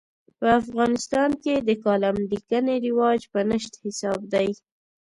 [0.39, 4.49] په افغانستان کې د کالم لیکنې رواج په نشت حساب دی.